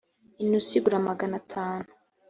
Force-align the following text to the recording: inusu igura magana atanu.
inusu 0.43 0.71
igura 0.77 0.97
magana 1.09 1.35
atanu. 1.41 1.89